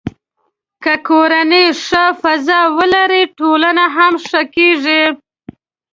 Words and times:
که 0.83 0.93
کورنۍ 1.07 1.65
ښه 1.83 2.03
فضا 2.21 2.59
ولري، 2.77 3.23
ټولنه 3.37 3.85
هم 3.95 4.13
ښه 4.27 4.41
کېږي. 4.55 5.03